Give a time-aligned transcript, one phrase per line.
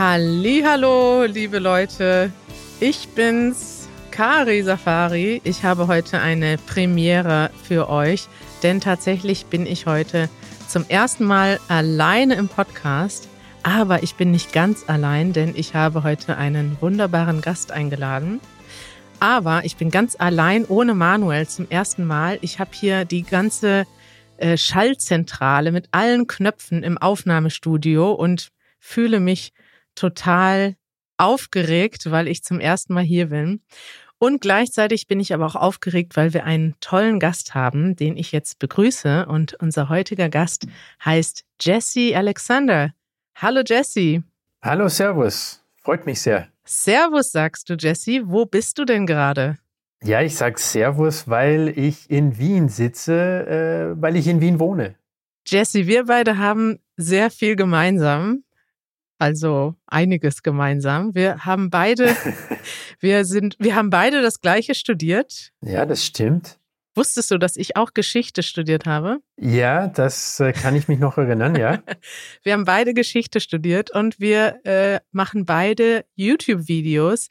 [0.00, 2.30] Hallo, liebe Leute.
[2.78, 5.40] Ich bin's, Kari Safari.
[5.42, 8.28] Ich habe heute eine Premiere für euch,
[8.62, 10.30] denn tatsächlich bin ich heute
[10.68, 13.28] zum ersten Mal alleine im Podcast.
[13.64, 18.38] Aber ich bin nicht ganz allein, denn ich habe heute einen wunderbaren Gast eingeladen.
[19.18, 22.38] Aber ich bin ganz allein ohne Manuel zum ersten Mal.
[22.40, 23.84] Ich habe hier die ganze
[24.36, 29.52] äh, Schallzentrale mit allen Knöpfen im Aufnahmestudio und fühle mich
[29.98, 30.76] total
[31.16, 33.60] aufgeregt, weil ich zum ersten Mal hier bin.
[34.18, 38.32] Und gleichzeitig bin ich aber auch aufgeregt, weil wir einen tollen Gast haben, den ich
[38.32, 39.26] jetzt begrüße.
[39.26, 40.66] Und unser heutiger Gast
[41.04, 42.92] heißt Jesse Alexander.
[43.36, 44.24] Hallo Jesse.
[44.60, 45.62] Hallo, Servus.
[45.80, 46.48] Freut mich sehr.
[46.64, 48.22] Servus, sagst du, Jesse.
[48.24, 49.58] Wo bist du denn gerade?
[50.02, 54.96] Ja, ich sag Servus, weil ich in Wien sitze, äh, weil ich in Wien wohne.
[55.46, 58.42] Jesse, wir beide haben sehr viel gemeinsam
[59.18, 61.14] also einiges gemeinsam.
[61.14, 62.16] Wir haben beide,
[63.00, 65.52] wir sind, wir haben beide das Gleiche studiert.
[65.60, 66.58] Ja, das stimmt.
[66.98, 69.18] Wusstest du, dass ich auch Geschichte studiert habe?
[69.36, 71.80] Ja, das äh, kann ich mich noch erinnern, ja.
[72.42, 77.28] wir haben beide Geschichte studiert und wir äh, machen beide YouTube-Videos,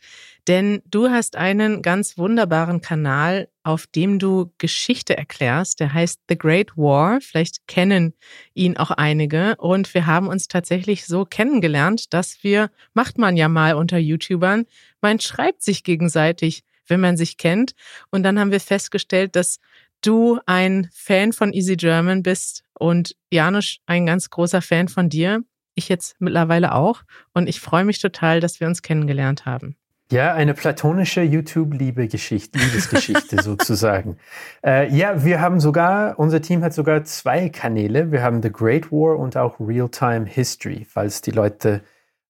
[0.47, 5.79] denn du hast einen ganz wunderbaren Kanal, auf dem du Geschichte erklärst.
[5.79, 7.19] Der heißt The Great War.
[7.21, 8.13] Vielleicht kennen
[8.53, 9.55] ihn auch einige.
[9.57, 14.65] Und wir haben uns tatsächlich so kennengelernt, dass wir, macht man ja mal unter YouTubern,
[15.01, 17.73] man schreibt sich gegenseitig wenn man sich kennt.
[18.09, 19.59] Und dann haben wir festgestellt, dass
[20.01, 25.43] du ein Fan von Easy German bist und Janusz ein ganz großer Fan von dir.
[25.75, 27.03] Ich jetzt mittlerweile auch.
[27.33, 29.75] Und ich freue mich total, dass wir uns kennengelernt haben.
[30.09, 34.17] Ja, eine platonische YouTube-Liebe-Geschichte, Liebesgeschichte sozusagen.
[34.65, 38.11] Äh, ja, wir haben sogar, unser Team hat sogar zwei Kanäle.
[38.11, 41.81] Wir haben The Great War und auch Real-Time History, falls die Leute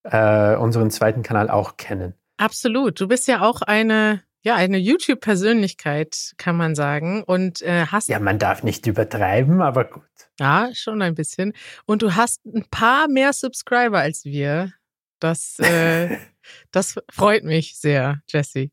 [0.03, 2.15] äh, unseren zweiten Kanal auch kennen.
[2.37, 2.99] Absolut.
[2.99, 7.21] Du bist ja auch eine ja, eine YouTube-Persönlichkeit, kann man sagen.
[7.23, 8.07] Und äh, hast.
[8.07, 10.03] Ja, man darf nicht übertreiben, aber gut.
[10.39, 11.51] Ja, schon ein bisschen.
[11.85, 14.71] Und du hast ein paar mehr Subscriber als wir.
[15.19, 16.17] Das, äh,
[16.71, 18.69] das freut mich sehr, Jesse.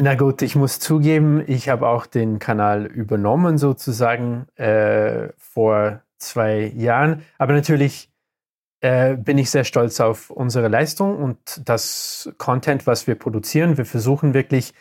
[0.00, 6.72] Na gut, ich muss zugeben, ich habe auch den Kanal übernommen, sozusagen, äh, vor zwei
[6.74, 7.22] Jahren.
[7.38, 8.10] Aber natürlich
[8.80, 13.78] äh, bin ich sehr stolz auf unsere Leistung und das Content, was wir produzieren.
[13.78, 14.74] Wir versuchen wirklich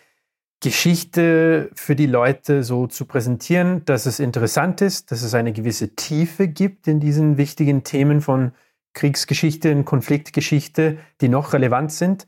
[0.61, 5.95] Geschichte für die Leute so zu präsentieren, dass es interessant ist, dass es eine gewisse
[5.95, 8.53] Tiefe gibt in diesen wichtigen Themen von
[8.93, 12.27] Kriegsgeschichte und Konfliktgeschichte, die noch relevant sind,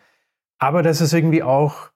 [0.57, 1.89] aber dass es irgendwie auch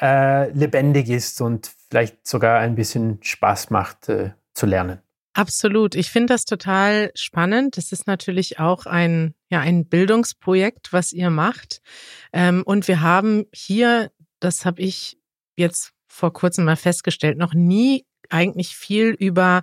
[0.00, 5.00] äh, lebendig ist und vielleicht sogar ein bisschen Spaß macht äh, zu lernen.
[5.34, 5.96] Absolut.
[5.96, 7.76] Ich finde das total spannend.
[7.76, 11.80] Das ist natürlich auch ein, ja, ein Bildungsprojekt, was ihr macht.
[12.32, 15.18] Ähm, und wir haben hier, das habe ich
[15.56, 19.62] jetzt vor kurzem mal festgestellt, noch nie eigentlich viel über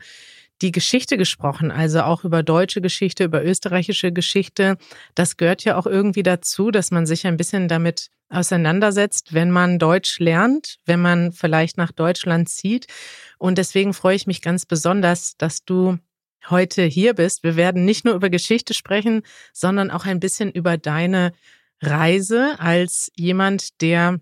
[0.62, 4.78] die Geschichte gesprochen, also auch über deutsche Geschichte, über österreichische Geschichte.
[5.16, 9.80] Das gehört ja auch irgendwie dazu, dass man sich ein bisschen damit auseinandersetzt, wenn man
[9.80, 12.88] Deutsch lernt, wenn man vielleicht nach Deutschland zieht.
[13.38, 15.98] Und deswegen freue ich mich ganz besonders, dass du
[16.50, 17.44] heute hier bist.
[17.44, 19.24] Wir werden nicht nur über Geschichte sprechen,
[19.54, 21.34] sondern auch ein bisschen über deine
[21.82, 24.20] Reise als jemand, der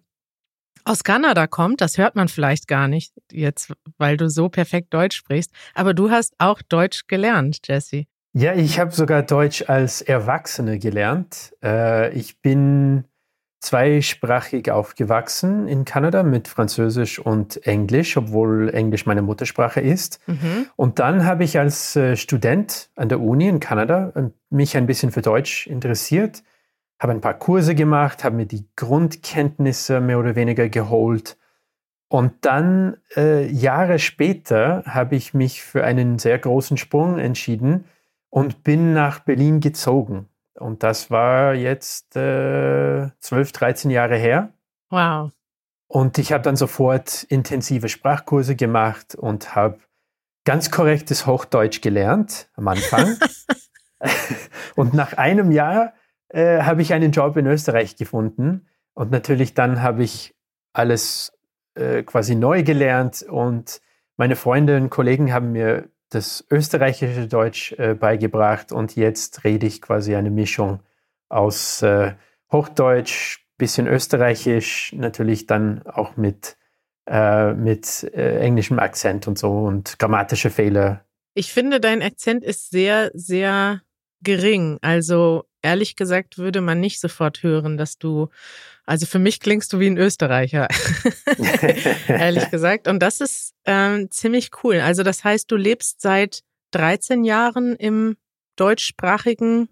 [0.90, 1.82] aus Kanada kommt.
[1.82, 5.52] Das hört man vielleicht gar nicht jetzt, weil du so perfekt Deutsch sprichst.
[5.76, 8.06] Aber du hast auch Deutsch gelernt, Jesse.
[8.34, 11.54] Ja, ich habe sogar Deutsch als Erwachsene gelernt.
[11.64, 13.06] Äh, ich bin
[13.62, 20.20] zweisprachig aufgewachsen in Kanada mit Französisch und Englisch, obwohl Englisch meine Muttersprache ist.
[20.28, 20.68] Mhm.
[20.76, 24.86] Und dann habe ich als äh, Student an der Uni in Kanada äh, mich ein
[24.86, 26.44] bisschen für Deutsch interessiert,
[27.00, 31.38] habe ein paar Kurse gemacht, habe mir die Grundkenntnisse mehr oder weniger geholt.
[32.10, 37.86] Und dann, äh, Jahre später, habe ich mich für einen sehr großen Sprung entschieden
[38.30, 40.28] und bin nach Berlin gezogen.
[40.56, 44.52] Und das war jetzt äh, 12, 13 Jahre her.
[44.90, 45.32] Wow.
[45.88, 49.80] Und ich habe dann sofort intensive Sprachkurse gemacht und habe
[50.46, 53.18] ganz korrektes Hochdeutsch gelernt am Anfang.
[54.76, 55.94] und nach einem Jahr
[56.30, 58.68] äh, habe ich einen Job in Österreich gefunden.
[58.94, 60.36] Und natürlich dann habe ich
[60.74, 61.34] alles
[61.76, 63.82] äh, quasi neu gelernt und
[64.18, 69.82] meine Freunde und Kollegen haben mir das österreichische Deutsch äh, beigebracht und jetzt rede ich
[69.82, 70.82] quasi eine Mischung
[71.30, 72.16] aus äh,
[72.52, 76.58] Hochdeutsch, bisschen Österreichisch, natürlich dann auch mit,
[77.06, 81.06] äh, mit äh, englischem Akzent und so und grammatische Fehler.
[81.36, 83.82] Ich finde, dein Akzent ist sehr, sehr
[84.22, 84.80] gering.
[84.82, 88.30] Also ehrlich gesagt, würde man nicht sofort hören, dass du,
[88.86, 90.68] also für mich klingst du wie ein Österreicher,
[92.08, 92.88] ehrlich gesagt.
[92.88, 94.80] Und das ist ähm, ziemlich cool.
[94.80, 98.18] Also das heißt, du lebst seit 13 Jahren im
[98.56, 99.70] deutschsprachigen,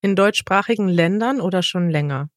[0.00, 2.30] in deutschsprachigen Ländern oder schon länger?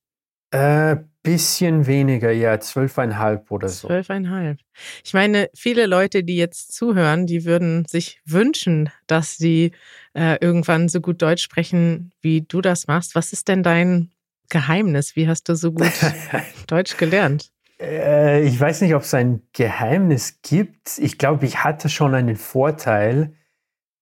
[0.51, 3.87] Äh, bisschen weniger, ja, zwölfeinhalb oder so.
[3.87, 4.59] Zwölfeinhalb.
[5.03, 9.73] Ich meine, viele Leute, die jetzt zuhören, die würden sich wünschen, dass sie
[10.13, 13.15] äh, irgendwann so gut Deutsch sprechen, wie du das machst.
[13.15, 14.11] Was ist denn dein
[14.49, 15.15] Geheimnis?
[15.15, 15.91] Wie hast du so gut
[16.67, 17.51] Deutsch gelernt?
[17.79, 20.97] Äh, ich weiß nicht, ob es ein Geheimnis gibt.
[20.97, 23.33] Ich glaube, ich hatte schon einen Vorteil,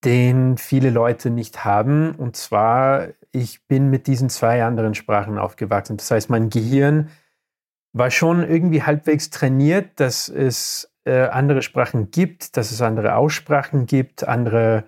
[0.03, 2.15] den viele Leute nicht haben.
[2.15, 5.97] Und zwar, ich bin mit diesen zwei anderen Sprachen aufgewachsen.
[5.97, 7.09] Das heißt, mein Gehirn
[7.93, 13.85] war schon irgendwie halbwegs trainiert, dass es äh, andere Sprachen gibt, dass es andere Aussprachen
[13.85, 14.83] gibt, andere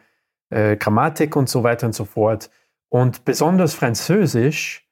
[0.50, 2.50] äh, Grammatik und so weiter und so fort.
[2.90, 4.88] Und besonders Französisch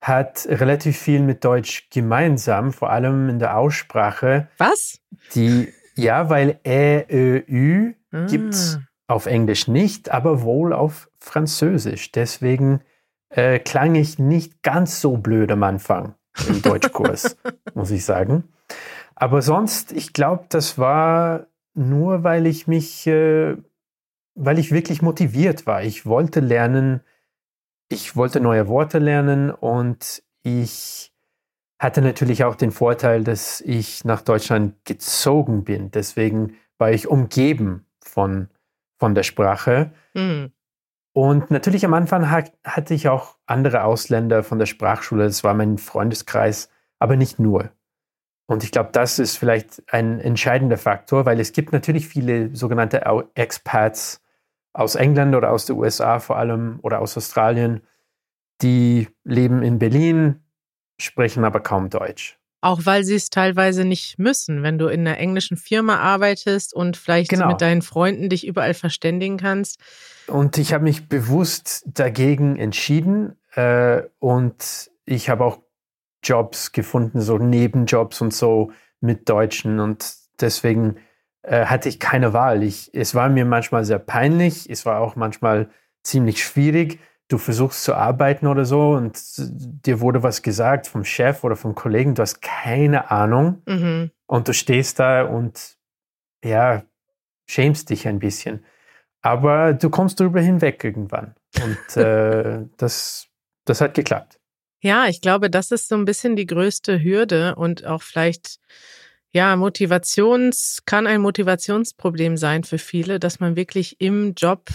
[0.00, 4.48] hat relativ viel mit Deutsch gemeinsam, vor allem in der Aussprache.
[4.58, 5.00] Was?
[5.34, 8.26] Die, ja, weil Ä, Ö, Ü ah.
[8.26, 12.12] gibt auf Englisch nicht, aber wohl auf Französisch.
[12.12, 12.82] Deswegen
[13.30, 16.14] äh, klang ich nicht ganz so blöd am Anfang
[16.48, 17.36] im Deutschkurs,
[17.74, 18.44] muss ich sagen.
[19.16, 23.56] Aber sonst, ich glaube, das war nur, weil ich mich, äh,
[24.34, 25.82] weil ich wirklich motiviert war.
[25.82, 27.00] Ich wollte lernen,
[27.88, 31.12] ich wollte neue Worte lernen und ich
[31.80, 35.90] hatte natürlich auch den Vorteil, dass ich nach Deutschland gezogen bin.
[35.90, 38.48] Deswegen war ich umgeben von
[38.98, 39.92] von der Sprache.
[40.14, 40.52] Mhm.
[41.12, 45.24] Und natürlich am Anfang hat, hatte ich auch andere Ausländer von der Sprachschule.
[45.24, 47.70] Das war mein Freundeskreis, aber nicht nur.
[48.46, 53.02] Und ich glaube, das ist vielleicht ein entscheidender Faktor, weil es gibt natürlich viele sogenannte
[53.34, 54.22] Expats
[54.72, 57.82] aus England oder aus den USA vor allem oder aus Australien,
[58.62, 60.44] die leben in Berlin,
[61.00, 62.37] sprechen aber kaum Deutsch.
[62.60, 64.62] Auch weil sie es teilweise nicht müssen.
[64.62, 67.48] Wenn du in einer englischen Firma arbeitest und vielleicht genau.
[67.48, 69.80] mit deinen Freunden dich überall verständigen kannst.
[70.26, 75.58] Und ich habe mich bewusst dagegen entschieden äh, und ich habe auch
[76.22, 80.96] Jobs gefunden, so Nebenjobs und so mit Deutschen und deswegen
[81.42, 82.62] äh, hatte ich keine Wahl.
[82.62, 85.70] Ich, es war mir manchmal sehr peinlich, es war auch manchmal
[86.02, 91.44] ziemlich schwierig, du versuchst zu arbeiten oder so und dir wurde was gesagt vom Chef
[91.44, 94.10] oder vom Kollegen, du hast keine Ahnung mhm.
[94.26, 95.76] und du stehst da und
[96.44, 96.82] ja,
[97.46, 98.64] schämst dich ein bisschen.
[99.20, 103.28] Aber du kommst darüber hinweg irgendwann und äh, das,
[103.64, 104.40] das hat geklappt.
[104.80, 108.58] Ja, ich glaube, das ist so ein bisschen die größte Hürde und auch vielleicht
[109.32, 114.70] ja, Motivations, kann ein Motivationsproblem sein für viele, dass man wirklich im Job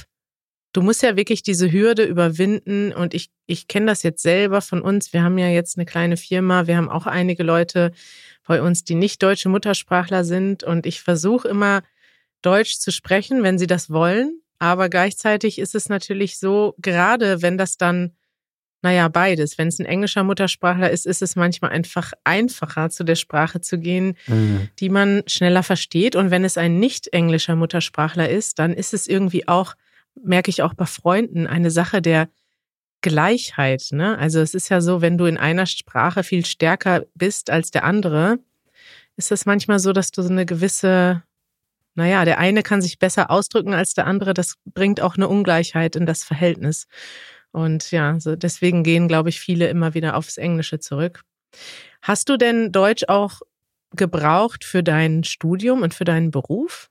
[0.73, 2.91] du musst ja wirklich diese Hürde überwinden.
[2.91, 5.13] Und ich, ich kenne das jetzt selber von uns.
[5.13, 6.67] Wir haben ja jetzt eine kleine Firma.
[6.67, 7.93] Wir haben auch einige Leute
[8.45, 10.63] bei uns, die nicht deutsche Muttersprachler sind.
[10.63, 11.83] Und ich versuche immer,
[12.41, 14.41] Deutsch zu sprechen, wenn sie das wollen.
[14.59, 18.11] Aber gleichzeitig ist es natürlich so, gerade wenn das dann,
[18.81, 19.57] naja, beides.
[19.57, 23.79] Wenn es ein englischer Muttersprachler ist, ist es manchmal einfach einfacher, zu der Sprache zu
[23.79, 24.69] gehen, mhm.
[24.79, 26.15] die man schneller versteht.
[26.15, 29.75] Und wenn es ein nicht englischer Muttersprachler ist, dann ist es irgendwie auch
[30.21, 32.29] merke ich auch bei Freunden, eine Sache der
[33.01, 33.89] Gleichheit.
[33.91, 34.17] Ne?
[34.17, 37.83] Also es ist ja so, wenn du in einer Sprache viel stärker bist als der
[37.83, 38.39] andere,
[39.17, 41.21] ist es manchmal so, dass du so eine gewisse,
[41.95, 44.33] naja, der eine kann sich besser ausdrücken als der andere.
[44.33, 46.87] Das bringt auch eine Ungleichheit in das Verhältnis.
[47.51, 51.21] Und ja, so deswegen gehen, glaube ich, viele immer wieder aufs Englische zurück.
[52.01, 53.41] Hast du denn Deutsch auch
[53.91, 56.89] gebraucht für dein Studium und für deinen Beruf?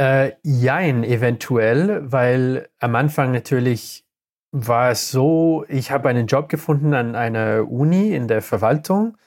[0.00, 4.06] Äh, jein, eventuell, weil am Anfang natürlich
[4.50, 9.18] war es so, ich habe einen Job gefunden an einer Uni in der Verwaltung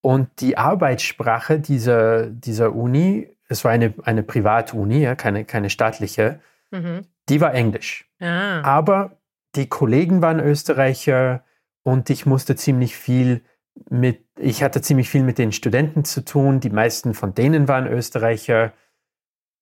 [0.00, 6.40] und die Arbeitssprache dieser, dieser Uni, es war eine, eine Privatuni, ja, keine, keine staatliche,
[6.70, 7.02] mhm.
[7.28, 8.08] die war Englisch.
[8.18, 8.62] Ah.
[8.62, 9.18] Aber
[9.56, 11.44] die Kollegen waren Österreicher
[11.82, 13.42] und ich musste ziemlich viel
[13.90, 17.86] mit, ich hatte ziemlich viel mit den Studenten zu tun, die meisten von denen waren
[17.86, 18.72] Österreicher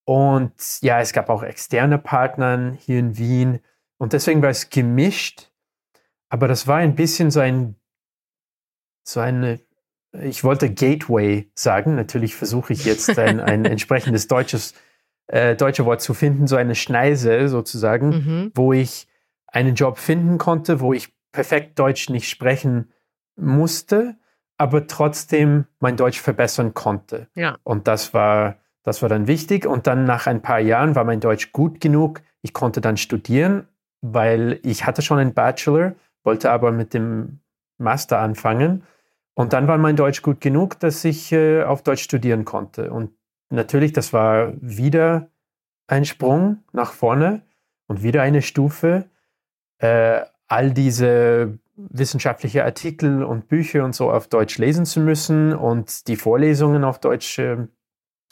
[0.05, 3.59] und ja, es gab auch externe Partner hier in Wien.
[3.97, 5.51] Und deswegen war es gemischt.
[6.29, 7.75] Aber das war ein bisschen so ein,
[9.03, 9.59] so eine,
[10.11, 11.95] ich wollte Gateway sagen.
[11.95, 14.73] Natürlich versuche ich jetzt ein, ein entsprechendes deutsches,
[15.27, 18.51] äh, deutsche Wort zu finden, so eine Schneise sozusagen, mhm.
[18.55, 19.07] wo ich
[19.47, 22.91] einen Job finden konnte, wo ich perfekt Deutsch nicht sprechen
[23.35, 24.17] musste,
[24.57, 27.27] aber trotzdem mein Deutsch verbessern konnte.
[27.35, 27.57] Ja.
[27.63, 29.65] Und das war, das war dann wichtig.
[29.65, 32.21] Und dann nach ein paar Jahren war mein Deutsch gut genug.
[32.41, 33.67] Ich konnte dann studieren,
[34.01, 35.93] weil ich hatte schon einen Bachelor.
[36.23, 37.39] wollte aber mit dem
[37.77, 38.83] Master anfangen.
[39.33, 42.91] Und dann war mein Deutsch gut genug, dass ich äh, auf Deutsch studieren konnte.
[42.91, 43.11] Und
[43.49, 45.29] natürlich, das war wieder
[45.87, 47.41] ein Sprung nach vorne
[47.87, 49.05] und wieder eine Stufe.
[49.79, 56.07] Äh, all diese wissenschaftliche Artikel und Bücher und so auf Deutsch lesen zu müssen und
[56.07, 57.57] die Vorlesungen auf Deutsch äh,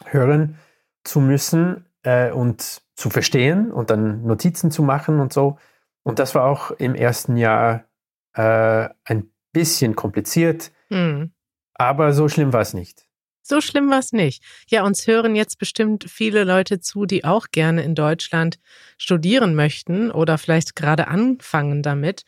[0.06, 0.58] hören
[1.04, 5.58] zu müssen äh, und zu verstehen und dann Notizen zu machen und so.
[6.04, 7.86] Und das war auch im ersten Jahr
[8.34, 11.32] äh, ein bisschen kompliziert, hm.
[11.74, 13.06] aber so schlimm war es nicht.
[13.44, 14.44] So schlimm war es nicht.
[14.70, 18.60] Ja, uns hören jetzt bestimmt viele Leute zu, die auch gerne in Deutschland
[18.98, 22.24] studieren möchten oder vielleicht gerade anfangen damit.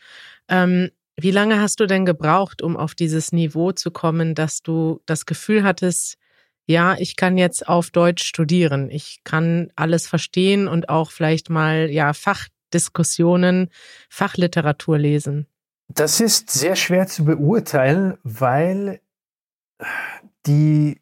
[0.49, 5.01] Ähm, wie lange hast du denn gebraucht, um auf dieses Niveau zu kommen, dass du
[5.05, 6.17] das Gefühl hattest,
[6.65, 8.89] ja, ich kann jetzt auf Deutsch studieren.
[8.89, 13.69] Ich kann alles verstehen und auch vielleicht mal, ja, Fachdiskussionen,
[14.09, 15.47] Fachliteratur lesen.
[15.89, 19.01] Das ist sehr schwer zu beurteilen, weil
[20.45, 21.01] die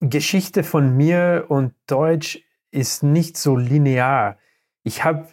[0.00, 4.38] Geschichte von mir und Deutsch ist nicht so linear.
[4.84, 5.26] Ich habe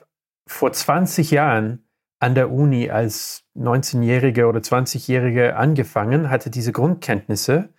[0.48, 1.86] vor 20 Jahren
[2.20, 7.70] an der Uni als 19-Jährige oder 20-Jährige angefangen, hatte diese Grundkenntnisse.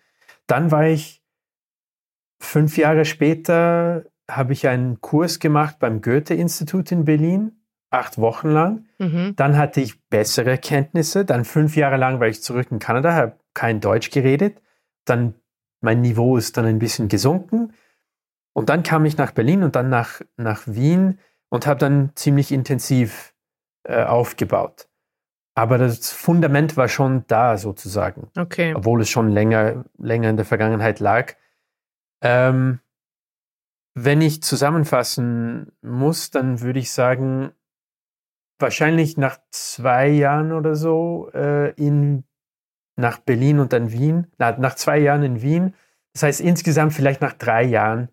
[0.47, 1.23] Dann war ich
[2.39, 8.87] fünf Jahre später, habe ich einen Kurs gemacht beim Goethe-Institut in Berlin, acht Wochen lang.
[8.99, 9.35] Mhm.
[9.37, 11.25] Dann hatte ich bessere Kenntnisse.
[11.25, 14.61] Dann fünf Jahre lang war ich zurück in Kanada, habe kein Deutsch geredet.
[15.05, 15.35] Dann
[15.81, 17.73] mein Niveau ist dann ein bisschen gesunken.
[18.53, 22.51] Und dann kam ich nach Berlin und dann nach, nach Wien und habe dann ziemlich
[22.51, 23.35] intensiv
[23.85, 24.89] äh, aufgebaut.
[25.55, 28.29] Aber das Fundament war schon da sozusagen.
[28.37, 28.75] Okay.
[28.75, 31.35] Obwohl es schon länger, länger in der Vergangenheit lag.
[32.21, 32.81] Ähm,
[33.95, 37.53] wenn ich zusammenfassen muss, dann würde ich sagen,
[38.59, 42.25] wahrscheinlich nach zwei Jahren oder so äh, in
[42.97, 45.75] nach Berlin und dann Wien, na, nach zwei Jahren in Wien.
[46.15, 48.09] Das heißt, insgesamt vielleicht nach drei Jahren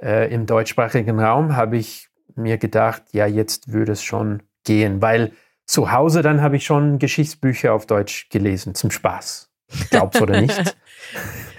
[0.00, 5.32] äh, im deutschsprachigen Raum habe ich mir gedacht, ja, jetzt würde es schon gehen, weil
[5.64, 9.50] zu Hause dann habe ich schon Geschichtsbücher auf Deutsch gelesen, zum Spaß.
[9.90, 10.76] Glaub's oder nicht.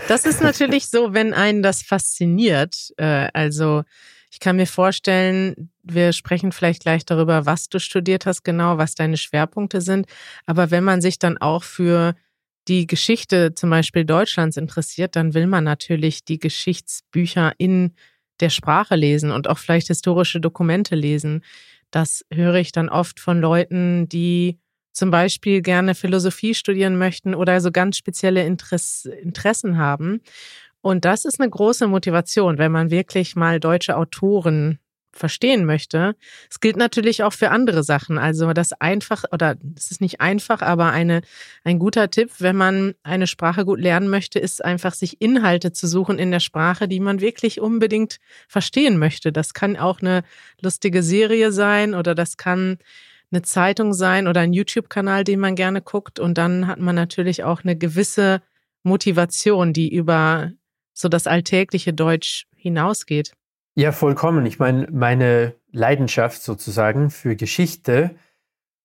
[0.08, 2.94] das ist natürlich so, wenn einen das fasziniert.
[2.98, 3.84] Äh, also
[4.32, 8.96] ich kann mir vorstellen, wir sprechen vielleicht gleich darüber, was du studiert hast genau, was
[8.96, 10.06] deine Schwerpunkte sind.
[10.46, 12.16] Aber wenn man sich dann auch für
[12.68, 17.94] die Geschichte zum Beispiel Deutschlands interessiert, dann will man natürlich die Geschichtsbücher in
[18.40, 21.44] der Sprache lesen und auch vielleicht historische Dokumente lesen.
[21.92, 24.60] Das höre ich dann oft von Leuten, die
[24.98, 30.22] zum Beispiel gerne Philosophie studieren möchten oder so ganz spezielle Interessen haben.
[30.82, 34.80] Und das ist eine große Motivation, wenn man wirklich mal deutsche Autoren
[35.12, 36.16] verstehen möchte.
[36.50, 38.18] Es gilt natürlich auch für andere Sachen.
[38.18, 41.22] Also das einfach oder es ist nicht einfach, aber eine,
[41.64, 45.88] ein guter Tipp, wenn man eine Sprache gut lernen möchte, ist einfach sich Inhalte zu
[45.88, 49.32] suchen in der Sprache, die man wirklich unbedingt verstehen möchte.
[49.32, 50.24] Das kann auch eine
[50.60, 52.80] lustige Serie sein oder das kann
[53.32, 56.20] eine Zeitung sein oder ein YouTube-Kanal, den man gerne guckt.
[56.20, 58.42] Und dann hat man natürlich auch eine gewisse
[58.84, 60.52] Motivation, die über
[60.94, 63.34] so das alltägliche Deutsch hinausgeht.
[63.76, 64.46] Ja, vollkommen.
[64.46, 68.16] Ich meine, meine Leidenschaft sozusagen für Geschichte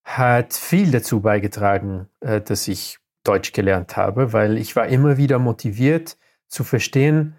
[0.05, 5.39] hat viel dazu beigetragen, äh, dass ich Deutsch gelernt habe, weil ich war immer wieder
[5.39, 6.19] motiviert
[6.49, 7.37] zu verstehen,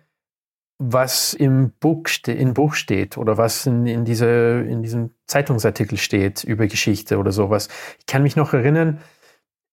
[0.92, 6.44] was im Buch, im Buch steht oder was in, in, diese, in diesem Zeitungsartikel steht
[6.44, 7.70] über Geschichte oder sowas.
[8.00, 9.00] Ich kann mich noch erinnern,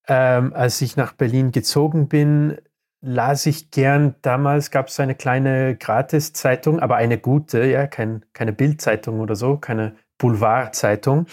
[0.07, 2.59] ähm, als ich nach Berlin gezogen bin,
[3.01, 4.15] las ich gern.
[4.23, 9.57] Damals gab es eine kleine Gratiszeitung, aber eine gute, ja, kein, keine Bildzeitung oder so,
[9.57, 11.27] keine Boulevardzeitung.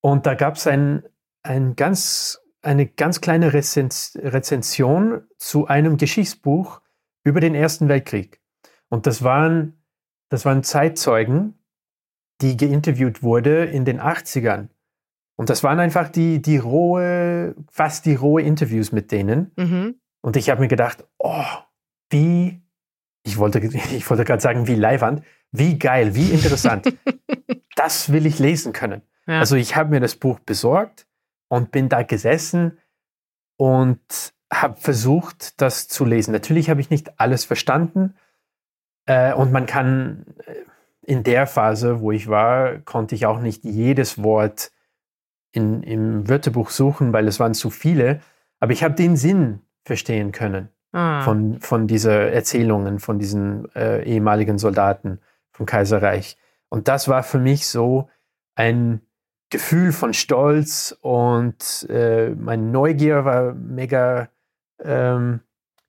[0.00, 1.02] Und da gab es ein,
[1.42, 6.80] ein ganz, eine ganz kleine Rezens Rezension zu einem Geschichtsbuch
[7.24, 8.39] über den Ersten Weltkrieg.
[8.90, 9.80] Und das waren,
[10.28, 11.54] das waren Zeitzeugen,
[12.42, 14.68] die geinterviewt wurde in den 80ern.
[15.36, 19.52] Und das waren einfach die, die rohe, fast die rohe Interviews mit denen.
[19.56, 20.00] Mhm.
[20.20, 21.44] Und ich habe mir gedacht, oh,
[22.10, 22.60] wie,
[23.24, 23.58] ich wollte,
[23.94, 26.94] ich wollte gerade sagen, wie leiwand, wie geil, wie interessant.
[27.76, 29.02] das will ich lesen können.
[29.26, 29.38] Ja.
[29.38, 31.06] Also ich habe mir das Buch besorgt
[31.48, 32.78] und bin da gesessen
[33.56, 36.32] und habe versucht, das zu lesen.
[36.32, 38.14] Natürlich habe ich nicht alles verstanden
[39.06, 40.54] äh, und man kann äh,
[41.02, 44.70] in der Phase, wo ich war, konnte ich auch nicht jedes Wort
[45.52, 48.20] in, im Wörterbuch suchen, weil es waren zu viele.
[48.60, 51.22] Aber ich habe den Sinn verstehen können ah.
[51.22, 56.36] von, von diesen Erzählungen, von diesen äh, ehemaligen Soldaten vom Kaiserreich.
[56.68, 58.08] Und das war für mich so
[58.54, 59.00] ein,
[59.50, 64.28] Gefühl von Stolz und äh, meine Neugier war mega
[64.82, 65.40] ähm,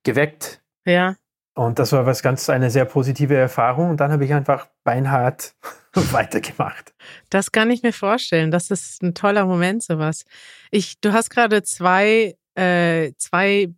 [0.02, 0.60] geweckt.
[0.84, 1.14] Ja.
[1.54, 3.90] Und das war was ganz eine sehr positive Erfahrung.
[3.90, 5.54] Und dann habe ich einfach beinhart
[5.94, 6.94] weitergemacht.
[7.28, 8.50] Das kann ich mir vorstellen.
[8.50, 10.24] Das ist ein toller Moment, sowas.
[10.70, 13.68] Ich, du hast gerade zwei, äh, zwei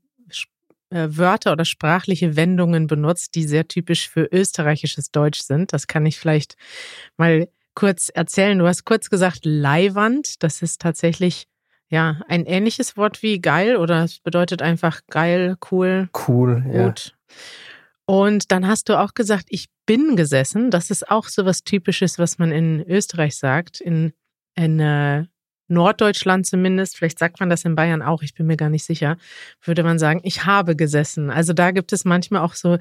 [0.90, 5.72] äh, Wörter oder sprachliche Wendungen benutzt, die sehr typisch für österreichisches Deutsch sind.
[5.72, 6.56] Das kann ich vielleicht
[7.16, 8.58] mal kurz erzählen.
[8.58, 10.44] Du hast kurz gesagt Leihwand.
[10.44, 11.48] Das ist tatsächlich
[11.94, 17.14] ja ein ähnliches Wort wie geil oder es bedeutet einfach geil, cool, cool, gut.
[17.14, 17.34] Ja.
[18.06, 20.70] Und dann hast du auch gesagt, ich bin gesessen.
[20.70, 23.80] Das ist auch so was Typisches, was man in Österreich sagt.
[23.80, 24.12] In,
[24.56, 25.24] in äh,
[25.68, 29.16] Norddeutschland zumindest, vielleicht sagt man das in Bayern auch, ich bin mir gar nicht sicher,
[29.62, 31.30] würde man sagen, ich habe gesessen.
[31.30, 32.78] Also da gibt es manchmal auch so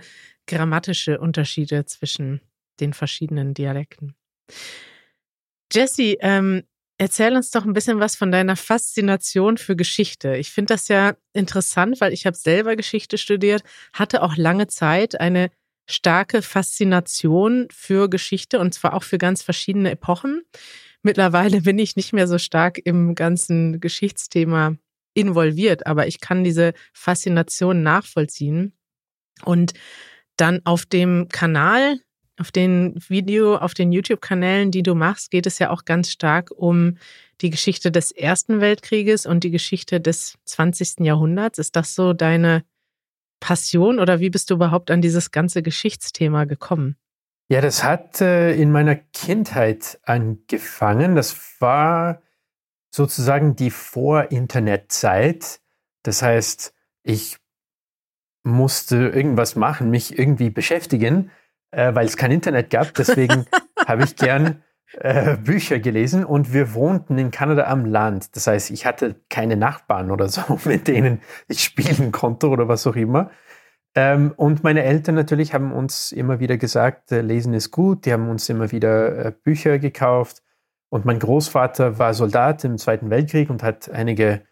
[0.47, 2.41] grammatische Unterschiede zwischen
[2.81, 4.15] den verschiedenen Dialekten.
[5.71, 6.63] Jesse, ähm,
[7.03, 10.37] erzähl uns doch ein bisschen was von deiner Faszination für Geschichte.
[10.37, 15.19] Ich finde das ja interessant, weil ich habe selber Geschichte studiert, hatte auch lange Zeit
[15.19, 15.51] eine
[15.85, 20.43] starke Faszination für Geschichte und zwar auch für ganz verschiedene Epochen.
[21.01, 24.77] Mittlerweile bin ich nicht mehr so stark im ganzen Geschichtsthema
[25.13, 28.77] involviert, aber ich kann diese Faszination nachvollziehen.
[29.43, 29.73] Und
[30.37, 31.99] dann auf dem Kanal
[32.39, 36.51] auf den Video, auf den YouTube-Kanälen, die du machst, geht es ja auch ganz stark
[36.51, 36.97] um
[37.41, 41.01] die Geschichte des Ersten Weltkrieges und die Geschichte des 20.
[41.01, 41.59] Jahrhunderts.
[41.59, 42.63] Ist das so deine
[43.39, 46.95] Passion oder wie bist du überhaupt an dieses ganze Geschichtsthema gekommen?
[47.49, 51.15] Ja, das hat äh, in meiner Kindheit angefangen.
[51.15, 52.21] Das war
[52.89, 55.59] sozusagen die Vor-Internet-Zeit.
[56.03, 56.73] Das heißt,
[57.03, 57.37] ich
[58.43, 61.31] musste irgendwas machen, mich irgendwie beschäftigen
[61.73, 62.93] äh, weil es kein Internet gab.
[62.93, 63.45] Deswegen
[63.87, 64.61] habe ich gern
[64.93, 68.35] äh, Bücher gelesen und wir wohnten in Kanada am Land.
[68.35, 72.85] Das heißt, ich hatte keine Nachbarn oder so, mit denen ich spielen konnte oder was
[72.87, 73.31] auch immer.
[73.95, 78.05] Ähm, und meine Eltern natürlich haben uns immer wieder gesagt, äh, Lesen ist gut.
[78.05, 80.41] Die haben uns immer wieder äh, Bücher gekauft.
[80.89, 84.43] Und mein Großvater war Soldat im Zweiten Weltkrieg und hat einige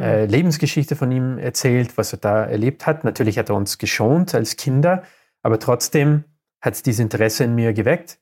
[0.00, 3.04] äh, Lebensgeschichte von ihm erzählt, was er da erlebt hat.
[3.04, 5.02] Natürlich hat er uns geschont als Kinder,
[5.42, 6.24] aber trotzdem
[6.64, 8.18] hat dieses Interesse in mir geweckt.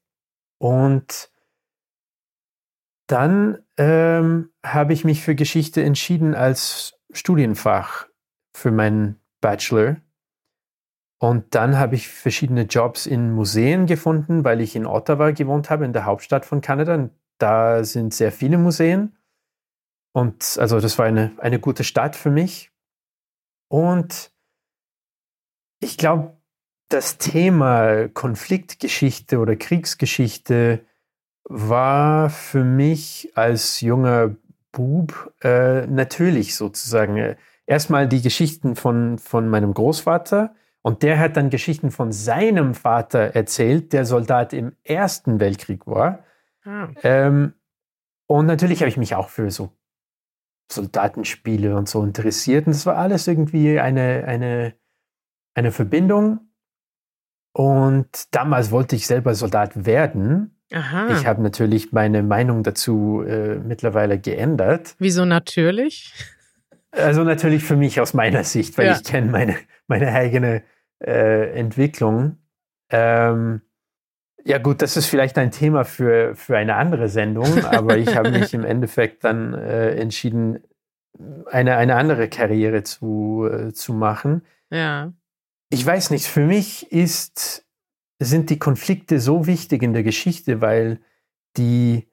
[0.59, 1.31] Und
[3.07, 8.09] dann ähm, habe ich mich für Geschichte entschieden als Studienfach
[8.53, 9.97] für meinen Bachelor.
[11.21, 15.85] Und dann habe ich verschiedene Jobs in Museen gefunden, weil ich in Ottawa gewohnt habe,
[15.85, 16.95] in der Hauptstadt von Kanada.
[16.95, 19.17] Und da sind sehr viele Museen.
[20.13, 22.73] Und also das war eine, eine gute Stadt für mich.
[23.69, 24.33] Und
[25.81, 26.42] ich glaube,
[26.93, 30.85] das Thema Konfliktgeschichte oder Kriegsgeschichte
[31.45, 34.37] war für mich als junger
[34.73, 37.37] Bub äh, natürlich sozusagen.
[37.67, 43.35] Erstmal die Geschichten von, von meinem Großvater und der hat dann Geschichten von seinem Vater
[43.35, 46.25] erzählt, der Soldat im Ersten Weltkrieg war.
[46.65, 46.89] Ah.
[47.03, 47.55] Ähm,
[48.27, 49.71] und natürlich habe ich mich auch für so
[50.71, 52.67] Soldatenspiele und so interessiert.
[52.67, 54.75] Und es war alles irgendwie eine, eine,
[55.55, 56.52] eine Verbindung.
[57.53, 60.57] Und damals wollte ich selber Soldat werden.
[60.73, 61.09] Aha.
[61.13, 64.95] Ich habe natürlich meine Meinung dazu äh, mittlerweile geändert.
[64.99, 66.15] Wieso natürlich?
[66.93, 68.93] Also natürlich für mich aus meiner Sicht, weil ja.
[68.93, 70.63] ich kenne meine, meine eigene
[71.05, 72.39] äh, Entwicklung.
[72.91, 73.61] Ähm,
[74.45, 78.31] ja gut, das ist vielleicht ein Thema für, für eine andere Sendung, aber ich habe
[78.31, 80.61] mich im Endeffekt dann äh, entschieden,
[81.51, 84.43] eine, eine andere Karriere zu, äh, zu machen.
[84.71, 85.13] Ja
[85.73, 87.67] ich weiß nicht, für mich ist,
[88.19, 91.01] sind die Konflikte so wichtig in der Geschichte, weil
[91.57, 92.11] die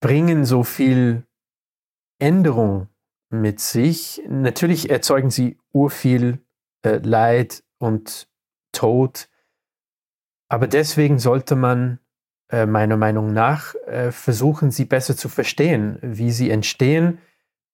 [0.00, 1.26] bringen so viel
[2.20, 2.88] Änderung
[3.30, 4.22] mit sich.
[4.28, 6.44] Natürlich erzeugen sie urviel
[6.82, 8.28] äh, Leid und
[8.70, 9.28] Tod,
[10.48, 11.98] aber deswegen sollte man
[12.48, 17.18] äh, meiner Meinung nach äh, versuchen, sie besser zu verstehen, wie sie entstehen,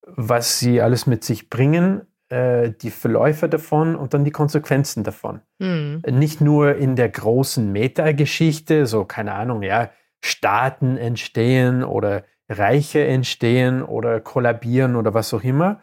[0.07, 5.41] was sie alles mit sich bringen äh, die Verläufe davon und dann die Konsequenzen davon.
[5.61, 6.03] Mhm.
[6.11, 13.83] Nicht nur in der großen Metageschichte, so keine Ahnung, ja, Staaten entstehen oder Reiche entstehen
[13.83, 15.81] oder kollabieren oder was auch immer,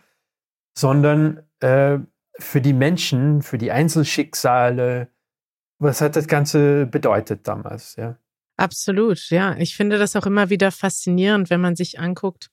[0.78, 2.00] sondern äh,
[2.38, 5.08] für die Menschen, für die Einzelschicksale,
[5.80, 8.18] was hat das Ganze bedeutet damals, ja?
[8.58, 9.56] Absolut, ja.
[9.58, 12.52] Ich finde das auch immer wieder faszinierend, wenn man sich anguckt,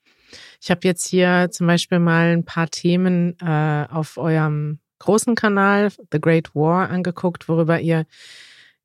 [0.61, 5.91] ich habe jetzt hier zum Beispiel mal ein paar Themen äh, auf eurem großen Kanal
[6.13, 8.07] The Great War angeguckt, worüber ihr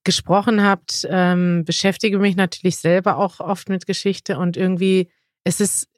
[0.03, 1.08] gesprochen habt.
[1.10, 5.10] Ähm, beschäftige mich natürlich selber auch oft mit Geschichte und irgendwie
[5.43, 5.89] es ist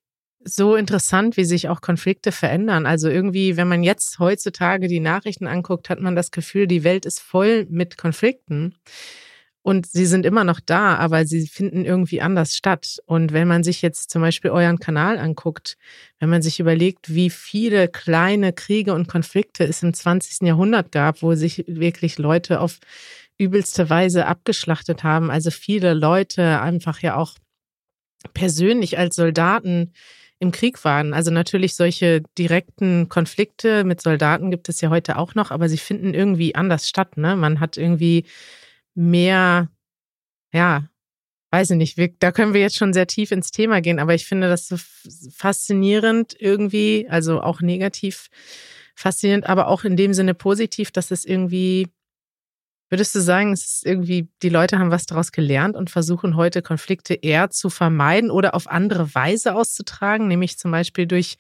[0.48, 2.86] so interessant, wie sich auch Konflikte verändern.
[2.86, 7.06] Also irgendwie, wenn man jetzt heutzutage die Nachrichten anguckt, hat man das Gefühl, die Welt
[7.06, 8.76] ist voll mit Konflikten.
[9.66, 13.00] Und sie sind immer noch da, aber sie finden irgendwie anders statt.
[13.08, 15.76] Und wenn man sich jetzt zum Beispiel euren Kanal anguckt,
[16.20, 20.48] wenn man sich überlegt, wie viele kleine Kriege und Konflikte es im 20.
[20.48, 22.78] Jahrhundert gab, wo sich wirklich Leute auf
[23.40, 27.34] übelste Weise abgeschlachtet haben, also viele Leute einfach ja auch
[28.36, 29.94] persönlich als Soldaten
[30.38, 31.12] im Krieg waren.
[31.16, 35.80] Also natürlich solche direkten Konflikte mit Soldaten gibt es ja heute auch noch, aber sie
[35.80, 37.18] finden irgendwie anders statt.
[37.18, 37.36] Ne?
[37.36, 38.26] Man hat irgendwie
[38.96, 39.70] mehr,
[40.54, 40.90] ja,
[41.52, 44.14] weiß ich nicht, wir, da können wir jetzt schon sehr tief ins Thema gehen, aber
[44.14, 44.78] ich finde das so
[45.32, 48.30] faszinierend irgendwie, also auch negativ
[48.96, 51.90] faszinierend, aber auch in dem Sinne positiv, dass es irgendwie
[52.90, 56.62] Würdest du sagen, es ist irgendwie, die Leute haben was daraus gelernt und versuchen heute
[56.62, 61.38] Konflikte eher zu vermeiden oder auf andere Weise auszutragen, nämlich zum Beispiel durch,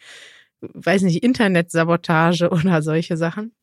[0.61, 3.53] weiß nicht, Internetsabotage oder solche Sachen?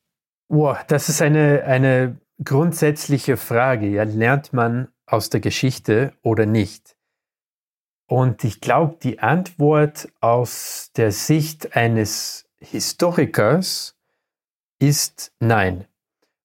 [0.48, 3.88] Boah, das ist eine, eine grundsätzliche Frage.
[3.88, 6.96] Ja, lernt man aus der Geschichte oder nicht?
[8.06, 13.96] Und ich glaube, die Antwort aus der Sicht eines Historikers
[14.78, 15.86] ist nein.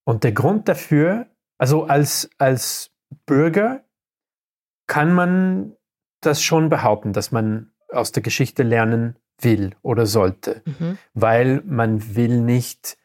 [0.05, 2.91] Und der Grund dafür, also als, als
[3.25, 3.83] Bürger
[4.87, 5.75] kann man
[6.21, 10.97] das schon behaupten, dass man aus der Geschichte lernen will oder sollte, mhm.
[11.13, 12.97] weil man will nicht,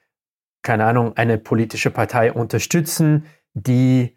[0.63, 4.17] keine Ahnung, eine politische Partei unterstützen, die,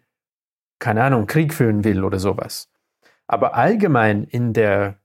[0.78, 2.70] keine Ahnung, Krieg führen will oder sowas.
[3.26, 5.00] Aber allgemein in der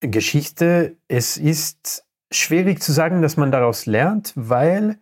[0.00, 4.98] Geschichte, es ist schwierig zu sagen, dass man daraus lernt, weil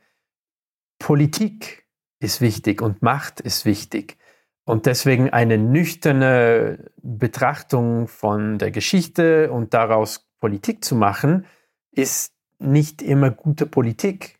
[0.98, 1.86] Politik
[2.20, 4.16] ist wichtig und Macht ist wichtig.
[4.64, 11.46] Und deswegen eine nüchterne Betrachtung von der Geschichte und daraus Politik zu machen,
[11.92, 14.35] ist nicht immer gute Politik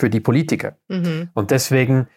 [0.00, 0.78] für die Politiker.
[0.88, 1.28] Mhm.
[1.34, 2.08] Und deswegen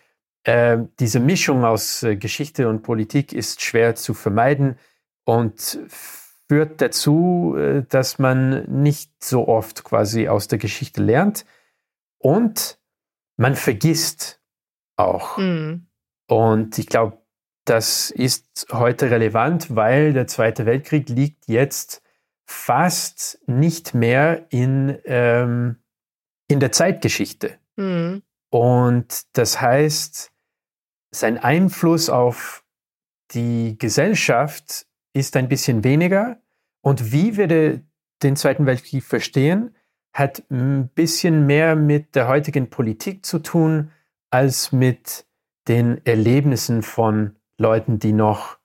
[0.44, 4.78] äh, diese Mischung aus äh, Geschichte und Politik ist schwer zu vermeiden
[5.26, 11.46] und führt dazu, äh, dass man nicht so oft quasi aus der Geschichte lernt
[12.18, 12.80] und
[13.38, 14.42] man vergisst
[14.96, 15.38] auch.
[15.38, 15.88] Mhm.
[16.28, 17.18] Und ich glaube,
[17.66, 22.02] das ist heute relevant, weil der Zweite Weltkrieg liegt jetzt
[22.46, 25.78] fast nicht mehr in, ähm,
[26.48, 27.58] in der Zeitgeschichte.
[27.76, 28.24] Mhm.
[28.50, 30.32] Und das heißt,
[31.12, 32.64] sein Einfluss auf
[33.32, 36.42] die Gesellschaft ist ein bisschen weniger.
[36.82, 39.76] Und wie wir den Zweiten Weltkrieg verstehen,
[40.14, 43.92] hat ein bisschen mehr mit der heutigen Politik zu tun,
[44.30, 45.26] als mit
[45.68, 48.58] den Erlebnissen von Leuten, die noch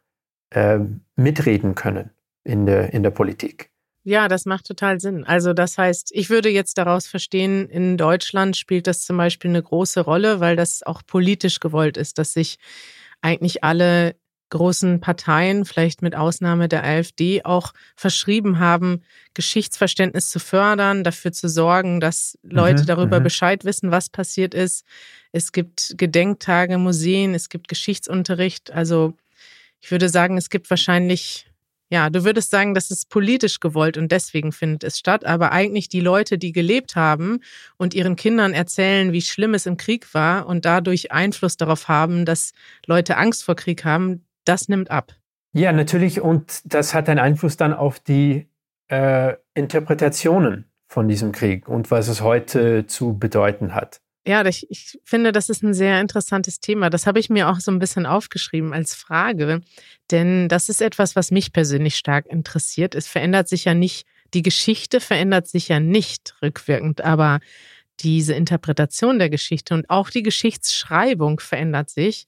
[0.51, 0.81] äh,
[1.17, 2.11] mitreden können
[2.45, 3.71] in der, in der Politik.
[4.09, 5.25] Ja, das macht total Sinn.
[5.25, 9.63] Also das heißt, ich würde jetzt daraus verstehen, in Deutschland spielt das zum Beispiel eine
[9.63, 12.57] große Rolle, weil das auch politisch gewollt ist, dass sich
[13.21, 14.17] eigentlich alle
[14.49, 19.03] großen Parteien, vielleicht mit Ausnahme der AfD, auch verschrieben haben,
[19.35, 23.25] Geschichtsverständnis zu fördern, dafür zu sorgen, dass Leute mhm, darüber mhm.
[23.25, 24.87] Bescheid wissen, was passiert ist.
[25.33, 28.71] Es gibt Gedenktage, Museen, es gibt Geschichtsunterricht.
[28.73, 29.13] Also
[29.83, 31.45] ich würde sagen, es gibt wahrscheinlich,
[31.91, 35.25] ja, du würdest sagen, das ist politisch gewollt und deswegen findet es statt.
[35.25, 37.41] Aber eigentlich die Leute, die gelebt haben
[37.79, 42.25] und ihren Kindern erzählen, wie schlimm es im Krieg war und dadurch Einfluss darauf haben,
[42.25, 42.53] dass
[42.87, 45.15] Leute Angst vor Krieg haben, das nimmt ab.
[45.53, 46.21] Ja, natürlich.
[46.21, 48.49] Und das hat einen Einfluss dann auf die
[48.89, 54.01] äh, Interpretationen von diesem Krieg und was es heute zu bedeuten hat.
[54.29, 56.91] Ja, ich, ich finde, das ist ein sehr interessantes Thema.
[56.91, 59.63] Das habe ich mir auch so ein bisschen aufgeschrieben als Frage,
[60.11, 62.95] denn das ist etwas, was mich persönlich stark interessiert.
[62.95, 67.41] Es verändert sich ja nicht, die Geschichte verändert sich ja nicht rückwirkend, aber
[68.01, 72.27] diese Interpretation der Geschichte und auch die Geschichtsschreibung verändert sich.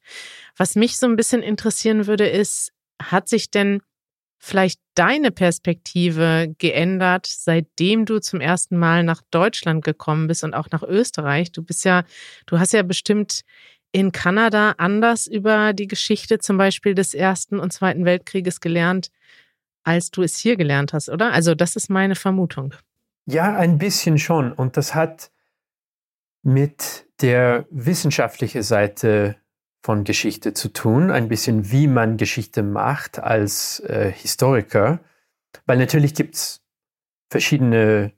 [0.57, 3.83] Was mich so ein bisschen interessieren würde, ist, hat sich denn
[4.41, 10.69] vielleicht deine Perspektive geändert, seitdem du zum ersten Mal nach Deutschland gekommen bist und auch
[10.73, 11.53] nach Österreich?
[11.53, 12.05] Du bist ja,
[12.47, 13.43] du hast ja bestimmt
[13.93, 19.11] in Kanada anders über die Geschichte zum Beispiel des Ersten und Zweiten Weltkrieges gelernt,
[19.85, 21.33] als du es hier gelernt hast, oder?
[21.33, 22.75] Also das ist meine Vermutung.
[23.27, 24.53] Ja, ein bisschen schon.
[24.53, 25.31] Und das hat
[26.43, 29.37] mit der wissenschaftlichen Seite
[29.83, 35.01] von Geschichte zu tun, ein bisschen wie man Geschichte macht als äh, Historiker,
[35.67, 36.63] weil natürlich gibt es
[37.31, 38.13] verschiedene,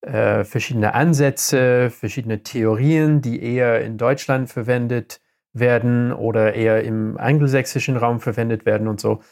[0.00, 5.20] äh, verschiedene Ansätze, verschiedene Theorien, die eher in Deutschland verwendet
[5.52, 9.22] werden oder eher im angelsächsischen Raum verwendet werden und so.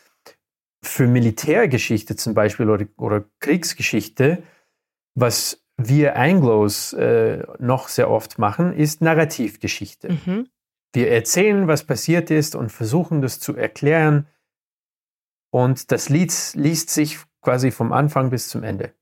[0.85, 4.45] für Militärgeschichte zum Beispiel oder, oder Kriegsgeschichte,
[5.17, 10.13] was wir Anglos äh, noch sehr oft machen, ist Narrativgeschichte.
[10.13, 10.49] Mhm.
[10.93, 14.27] Wir erzählen, was passiert ist und versuchen das zu erklären.
[15.51, 18.95] Und das Lied liest sich quasi vom Anfang bis zum Ende.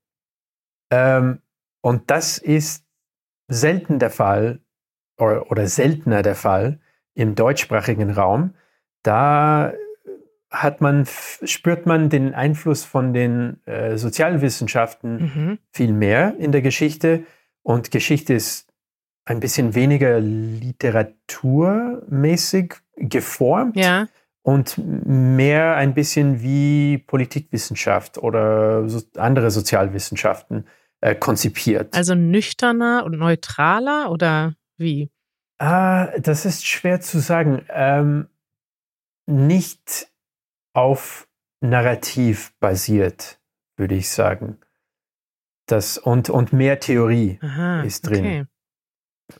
[0.91, 1.41] Ähm,
[1.81, 2.85] und das ist
[3.47, 4.61] selten der Fall
[5.17, 6.79] oder, oder seltener der Fall
[7.13, 8.53] im deutschsprachigen Raum.
[9.03, 9.73] Da
[10.49, 11.05] hat man,
[11.43, 15.59] spürt man den Einfluss von den äh, Sozialwissenschaften mhm.
[15.71, 17.25] viel mehr in der Geschichte.
[17.63, 18.66] Und Geschichte ist
[19.27, 24.07] ein bisschen weniger literaturmäßig geformt ja.
[24.41, 30.65] und mehr ein bisschen wie Politikwissenschaft oder so andere Sozialwissenschaften
[31.01, 31.93] äh, konzipiert.
[31.93, 35.11] Also nüchterner und neutraler oder wie?
[35.59, 37.65] Ah, das ist schwer zu sagen.
[37.69, 38.29] Ähm,
[39.25, 40.07] nicht
[40.73, 41.27] auf
[41.59, 43.41] Narrativ basiert,
[43.75, 44.59] würde ich sagen.
[45.65, 48.25] Das, und, und mehr Theorie Aha, ist drin.
[48.25, 48.45] Okay.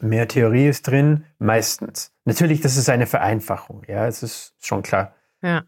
[0.02, 2.13] Mehr Theorie ist drin, meistens.
[2.26, 5.15] Natürlich, das ist eine Vereinfachung, ja, es ist schon klar.
[5.41, 5.63] Ja.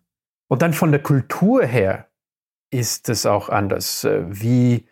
[0.47, 2.09] Und dann von der Kultur her
[2.71, 4.87] ist es auch anders, äh, wie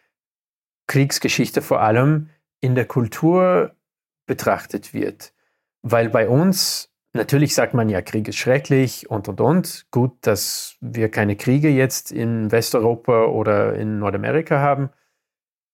[0.87, 2.29] Kriegsgeschichte vor allem
[2.61, 3.75] in der Kultur
[4.25, 5.33] betrachtet wird.
[5.81, 9.87] Weil bei uns Natürlich sagt man ja, Krieg ist schrecklich und und und.
[9.89, 14.89] Gut, dass wir keine Kriege jetzt in Westeuropa oder in Nordamerika haben.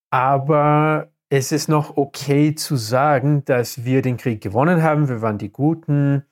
[0.10, 5.10] Aber es ist noch okay zu sagen, dass wir den Krieg gewonnen haben.
[5.10, 6.28] Wir waren die Guten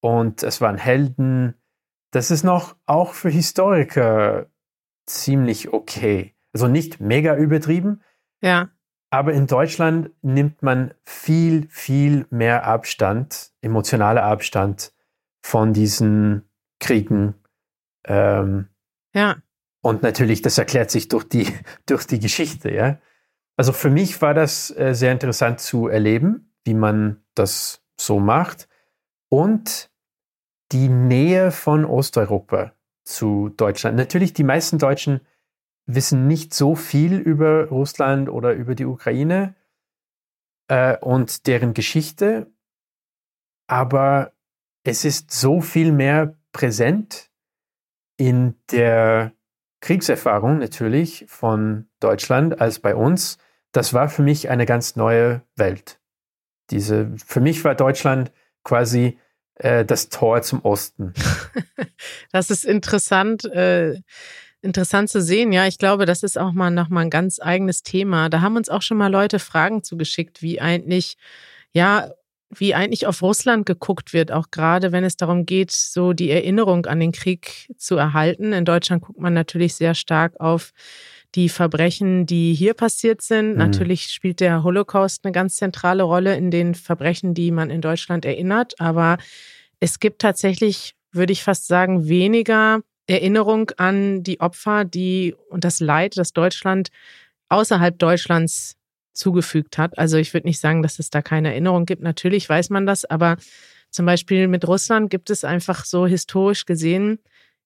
[0.00, 1.60] und es waren Helden.
[2.10, 4.46] Das ist noch auch für Historiker
[5.04, 6.34] ziemlich okay.
[6.54, 8.00] Also nicht mega übertrieben.
[8.40, 8.70] Ja.
[9.10, 14.94] Aber in Deutschland nimmt man viel, viel mehr Abstand, emotionaler Abstand
[15.42, 16.48] von diesen
[16.80, 17.34] Kriegen.
[18.06, 18.68] Ähm,
[19.14, 19.36] ja.
[19.82, 21.46] Und natürlich, das erklärt sich durch die,
[21.84, 22.98] durch die Geschichte, ja.
[23.56, 28.68] Also für mich war das äh, sehr interessant zu erleben, wie man das so macht.
[29.28, 29.90] Und
[30.72, 32.72] die Nähe von Osteuropa
[33.04, 33.96] zu Deutschland.
[33.96, 35.20] Natürlich, die meisten Deutschen
[35.86, 39.54] wissen nicht so viel über Russland oder über die Ukraine
[40.68, 42.52] äh, und deren Geschichte,
[43.68, 44.32] aber
[44.84, 47.30] es ist so viel mehr präsent
[48.16, 49.32] in der
[49.80, 53.38] Kriegserfahrung natürlich von Deutschland als bei uns.
[53.72, 56.00] Das war für mich eine ganz neue Welt.
[56.70, 58.32] Diese, für mich war Deutschland
[58.64, 59.18] quasi
[59.56, 61.12] äh, das Tor zum Osten.
[62.32, 63.44] das ist interessant.
[63.44, 64.00] Äh
[64.62, 65.66] Interessant zu sehen, ja.
[65.66, 68.28] Ich glaube, das ist auch mal nochmal ein ganz eigenes Thema.
[68.28, 71.16] Da haben uns auch schon mal Leute Fragen zugeschickt, wie eigentlich,
[71.72, 72.10] ja,
[72.50, 76.86] wie eigentlich auf Russland geguckt wird, auch gerade wenn es darum geht, so die Erinnerung
[76.86, 78.52] an den Krieg zu erhalten.
[78.52, 80.72] In Deutschland guckt man natürlich sehr stark auf
[81.34, 83.52] die Verbrechen, die hier passiert sind.
[83.52, 83.58] Mhm.
[83.58, 88.24] Natürlich spielt der Holocaust eine ganz zentrale Rolle in den Verbrechen, die man in Deutschland
[88.24, 88.80] erinnert.
[88.80, 89.18] Aber
[89.80, 95.80] es gibt tatsächlich, würde ich fast sagen, weniger Erinnerung an die Opfer, die und das
[95.80, 96.88] Leid, das Deutschland
[97.48, 98.76] außerhalb Deutschlands
[99.16, 99.98] zugefügt hat.
[99.98, 102.02] Also ich würde nicht sagen, dass es da keine Erinnerung gibt.
[102.02, 103.36] Natürlich weiß man das, aber
[103.90, 107.18] zum Beispiel mit Russland gibt es einfach so historisch gesehen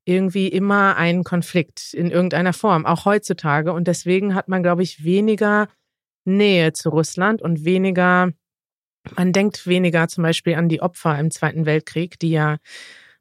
[0.05, 3.73] irgendwie immer einen Konflikt in irgendeiner Form, auch heutzutage.
[3.73, 5.69] Und deswegen hat man, glaube ich, weniger
[6.25, 8.31] Nähe zu Russland und weniger,
[9.17, 12.57] man denkt weniger zum Beispiel an die Opfer im Zweiten Weltkrieg, die ja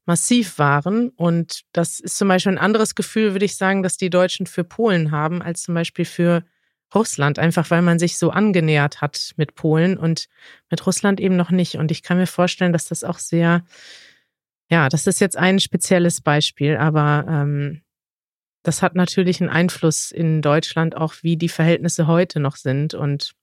[0.06, 1.10] massiv waren.
[1.10, 4.64] Und das ist zum Beispiel ein anderes Gefühl, würde ich sagen, dass die Deutschen für
[4.64, 6.44] Polen haben, als zum Beispiel für
[6.94, 10.28] Russland, einfach weil man sich so angenähert hat mit Polen und
[10.70, 11.76] mit Russland eben noch nicht.
[11.76, 13.64] Und ich kann mir vorstellen, dass das auch sehr,
[14.70, 17.82] ja, das ist jetzt ein spezielles Beispiel, aber ähm,
[18.64, 22.94] das hat natürlich einen Einfluss in Deutschland auch, wie die Verhältnisse heute noch sind.
[22.94, 23.34] Und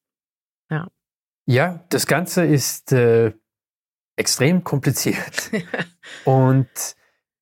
[0.71, 0.89] ja.
[1.47, 3.33] Ja, das Ganze ist äh,
[4.17, 5.51] extrem kompliziert.
[6.25, 6.69] Und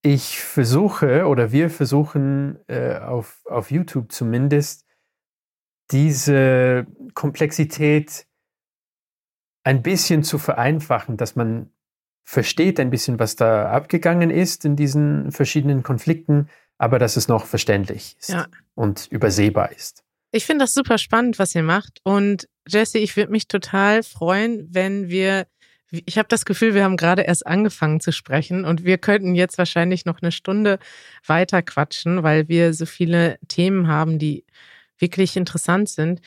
[0.01, 4.84] ich versuche oder wir versuchen äh, auf, auf YouTube zumindest
[5.91, 8.25] diese Komplexität
[9.63, 11.71] ein bisschen zu vereinfachen, dass man
[12.23, 17.45] versteht ein bisschen, was da abgegangen ist in diesen verschiedenen Konflikten, aber dass es noch
[17.45, 18.47] verständlich ist ja.
[18.73, 20.03] und übersehbar ist.
[20.31, 21.99] Ich finde das super spannend, was ihr macht.
[22.03, 25.47] Und Jesse, ich würde mich total freuen, wenn wir
[25.91, 29.57] ich habe das Gefühl, wir haben gerade erst angefangen zu sprechen und wir könnten jetzt
[29.57, 30.79] wahrscheinlich noch eine Stunde
[31.25, 34.45] weiter quatschen, weil wir so viele Themen haben, die
[34.99, 36.21] wirklich interessant sind.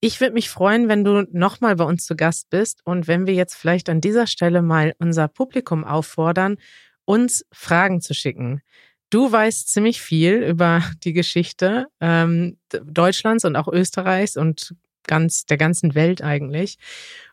[0.00, 3.34] Ich würde mich freuen, wenn du nochmal bei uns zu Gast bist und wenn wir
[3.34, 6.56] jetzt vielleicht an dieser Stelle mal unser Publikum auffordern,
[7.04, 8.62] uns Fragen zu schicken.
[9.10, 14.74] Du weißt ziemlich viel über die Geschichte ähm, Deutschlands und auch Österreichs und
[15.06, 16.78] ganz der ganzen Welt eigentlich.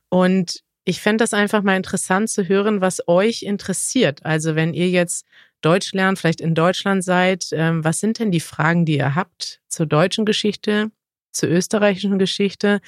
[0.09, 4.25] Und ich fände das einfach mal interessant zu hören, was euch interessiert.
[4.25, 5.25] Also wenn ihr jetzt
[5.61, 9.61] Deutsch lernt, vielleicht in Deutschland seid, ähm, was sind denn die Fragen, die ihr habt
[9.67, 10.91] zur deutschen Geschichte,
[11.31, 12.81] zur österreichischen Geschichte,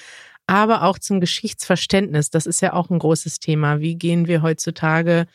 [0.48, 2.30] aber auch zum Geschichtsverständnis?
[2.30, 3.80] Das ist ja auch ein großes Thema.
[3.80, 5.28] Wie gehen wir heutzutage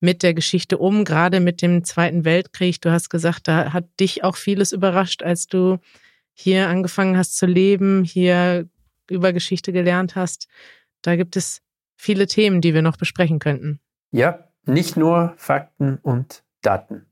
[0.00, 2.80] mit der Geschichte um, gerade mit dem Zweiten Weltkrieg.
[2.80, 5.78] Du hast gesagt, da hat dich auch vieles überrascht, als du
[6.32, 8.66] hier angefangen hast zu leben, hier
[9.10, 10.48] über Geschichte gelernt hast.
[11.02, 11.60] Da gibt es
[11.96, 13.80] viele Themen, die wir noch besprechen könnten.
[14.10, 17.06] Ja, nicht nur Fakten und Daten.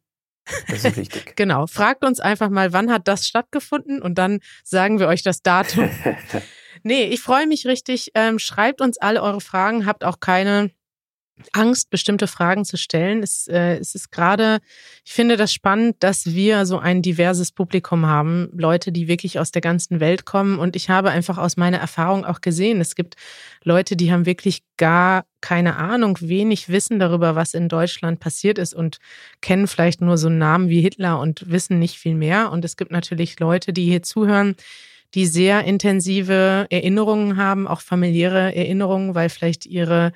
[0.69, 1.33] Das ist wichtig.
[1.37, 1.67] genau.
[1.67, 5.91] Fragt uns einfach mal, wann hat das stattgefunden und dann sagen wir euch das Datum.
[6.83, 8.13] nee, ich freue mich richtig.
[8.15, 9.87] Ähm, schreibt uns alle eure Fragen.
[9.87, 10.71] Habt auch keine
[11.53, 13.23] Angst, bestimmte Fragen zu stellen.
[13.23, 14.59] Es, äh, es ist gerade,
[15.05, 19.51] ich finde das spannend, dass wir so ein diverses Publikum haben, Leute, die wirklich aus
[19.51, 20.59] der ganzen Welt kommen.
[20.59, 23.17] Und ich habe einfach aus meiner Erfahrung auch gesehen, es gibt
[23.63, 28.75] Leute, die haben wirklich gar keine Ahnung, wenig Wissen darüber, was in Deutschland passiert ist
[28.75, 28.99] und
[29.41, 32.51] kennen vielleicht nur so einen Namen wie Hitler und wissen nicht viel mehr.
[32.51, 34.57] Und es gibt natürlich Leute, die hier zuhören,
[35.15, 40.13] die sehr intensive Erinnerungen haben, auch familiäre Erinnerungen, weil vielleicht ihre